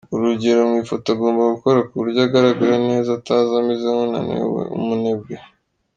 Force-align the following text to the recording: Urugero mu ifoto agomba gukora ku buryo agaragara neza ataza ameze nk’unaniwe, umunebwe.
Urugero 0.13 0.61
mu 0.69 0.75
ifoto 0.83 1.07
agomba 1.15 1.51
gukora 1.53 1.79
ku 1.87 1.93
buryo 1.99 2.19
agaragara 2.27 2.75
neza 2.89 3.09
ataza 3.17 3.53
ameze 3.61 3.85
nk’unaniwe, 3.93 4.61
umunebwe. 4.77 5.33